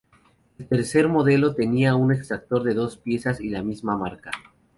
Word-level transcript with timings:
El 0.57 0.67
tercer 0.67 1.07
modelo 1.07 1.53
tenía 1.53 1.93
un 1.93 2.11
extractor 2.11 2.63
de 2.63 2.73
dos 2.73 2.97
piezas 2.97 3.39
y 3.39 3.51
la 3.51 3.61
misma 3.61 3.99
marca. 3.99 4.31